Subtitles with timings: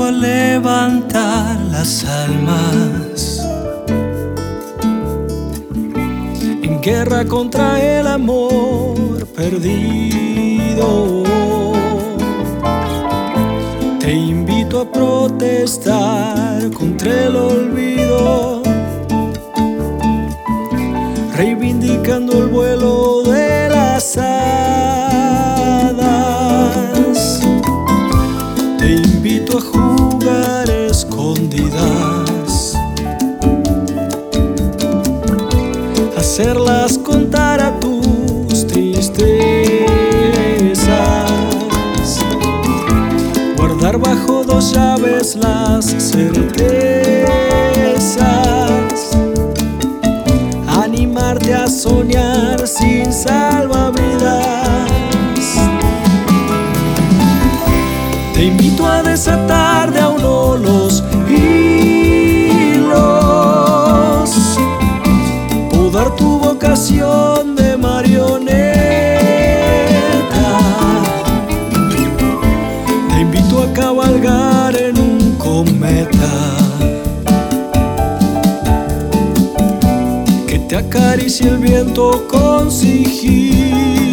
[0.00, 3.46] levantar las almas
[6.62, 11.22] en guerra contra el amor perdido.
[14.00, 18.62] Te invito a protestar contra el olvido,
[21.36, 24.41] reivindicando el vuelo de las hadas.
[36.32, 39.36] Hacerlas contar a tus tristezas,
[43.54, 46.40] guardar bajo dos llaves las certezas,
[50.82, 54.48] animarte a soñar sin salvavidas.
[58.32, 60.08] Te invito a desatar de a
[66.10, 68.48] tu vocación de marioneta.
[73.08, 76.56] Te invito a cabalgar en un cometa
[80.46, 84.11] que te acaricie el viento con sigilo.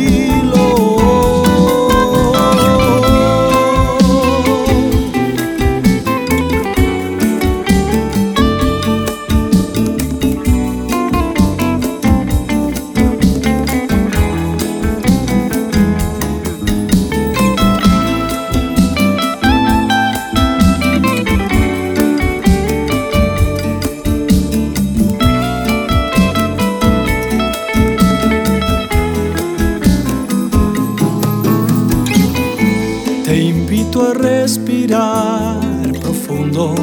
[33.30, 35.60] Te invito a respirar
[36.02, 36.74] profundo.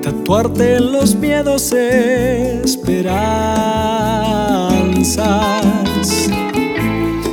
[0.00, 3.10] Tatuarte en los miedos esperanzas.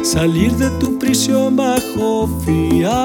[0.01, 2.97] Salir de tu prisión bajo fianza.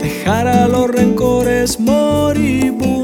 [0.00, 3.00] Dejar a los rencores moribundos.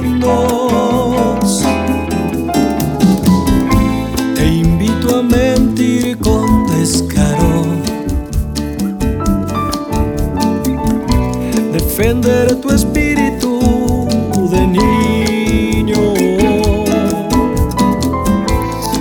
[12.27, 14.09] Defender tu espíritu
[14.51, 16.13] de niño.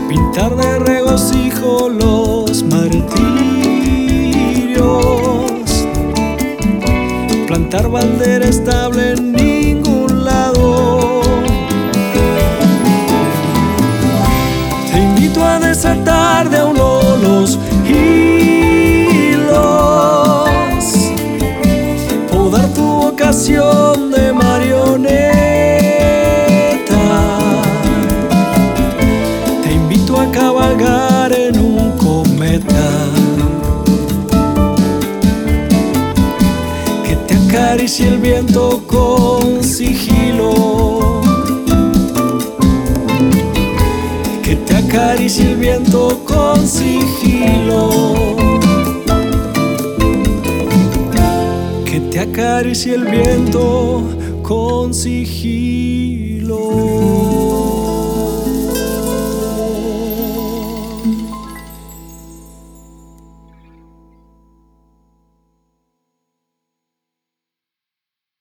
[0.07, 3.34] Pintar de regocijo los martirios.
[37.75, 41.21] Te acaricie el viento con sigilo.
[44.41, 47.89] que te acaricie el viento con sigilo.
[51.83, 54.03] Que te acaricie el viento
[54.41, 56.45] con sigilo.